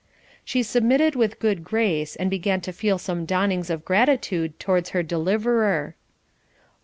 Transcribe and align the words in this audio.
She 0.43 0.63
submitted 0.63 1.15
with 1.15 1.37
good 1.37 1.63
grace, 1.63 2.15
and 2.15 2.27
began 2.27 2.59
to 2.61 2.73
feel 2.73 2.97
some 2.97 3.23
dawnings 3.23 3.69
of 3.69 3.85
gratitude 3.85 4.59
towards 4.59 4.89
her 4.97 5.03
deliverer. 5.03 5.93